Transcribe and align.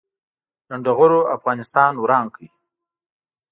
لنډغرو 0.69 1.19
افغانستان 1.35 1.93
وران 1.97 2.25
کړ 2.35 2.43